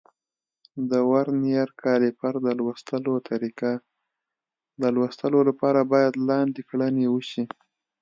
[0.89, 3.71] د ورنیر کالیپر د لوستلو طریقه:
[4.81, 7.43] د لوستلو لپاره باید لاندې کړنې وشي.